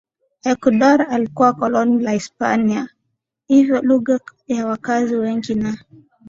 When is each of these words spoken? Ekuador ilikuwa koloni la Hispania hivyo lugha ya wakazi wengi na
Ekuador 0.51 1.07
ilikuwa 1.17 1.53
koloni 1.53 2.03
la 2.03 2.11
Hispania 2.11 2.89
hivyo 3.47 3.81
lugha 3.81 4.19
ya 4.47 4.65
wakazi 4.67 5.15
wengi 5.15 5.55
na 5.55 5.77